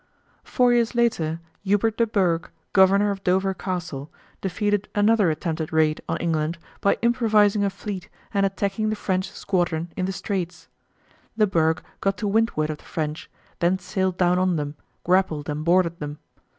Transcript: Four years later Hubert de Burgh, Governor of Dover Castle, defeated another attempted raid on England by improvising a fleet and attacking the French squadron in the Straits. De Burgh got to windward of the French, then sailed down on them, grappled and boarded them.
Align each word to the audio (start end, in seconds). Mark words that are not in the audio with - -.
Four 0.43 0.73
years 0.73 0.95
later 0.95 1.39
Hubert 1.61 1.97
de 1.97 2.07
Burgh, 2.07 2.49
Governor 2.73 3.11
of 3.11 3.23
Dover 3.23 3.53
Castle, 3.53 4.09
defeated 4.41 4.89
another 4.95 5.29
attempted 5.29 5.71
raid 5.71 6.01
on 6.09 6.17
England 6.17 6.57
by 6.81 6.97
improvising 7.03 7.63
a 7.63 7.69
fleet 7.69 8.09
and 8.33 8.43
attacking 8.43 8.89
the 8.89 8.95
French 8.95 9.29
squadron 9.29 9.93
in 9.95 10.07
the 10.07 10.11
Straits. 10.11 10.69
De 11.37 11.45
Burgh 11.45 11.83
got 11.99 12.17
to 12.17 12.27
windward 12.27 12.71
of 12.71 12.79
the 12.79 12.83
French, 12.83 13.29
then 13.59 13.77
sailed 13.77 14.17
down 14.17 14.39
on 14.39 14.55
them, 14.55 14.73
grappled 15.03 15.47
and 15.47 15.63
boarded 15.63 15.99
them. 15.99 16.17